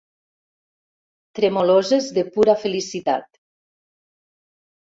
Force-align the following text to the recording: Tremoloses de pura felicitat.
Tremoloses 1.39 2.09
de 2.17 2.25
pura 2.39 2.57
felicitat. 2.65 3.41